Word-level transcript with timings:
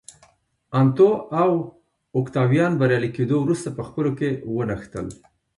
انتو 0.79 1.09
او 1.41 1.51
اوکتاویان 2.17 2.71
بریالي 2.79 3.09
کېدو 3.17 3.35
وروسته 3.41 3.69
په 3.77 3.81
خپلو 3.87 4.11
کې 4.19 4.29
ونښتل 4.55 5.07